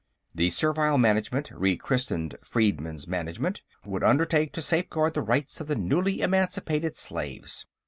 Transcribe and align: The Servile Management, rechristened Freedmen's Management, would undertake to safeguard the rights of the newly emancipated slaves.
The 0.33 0.49
Servile 0.49 0.97
Management, 0.97 1.51
rechristened 1.51 2.33
Freedmen's 2.43 3.07
Management, 3.07 3.61
would 3.85 4.03
undertake 4.03 4.51
to 4.53 4.61
safeguard 4.63 5.13
the 5.13 5.21
rights 5.21 5.61
of 5.61 5.67
the 5.67 5.75
newly 5.75 6.21
emancipated 6.21 6.95
slaves. 6.95 7.67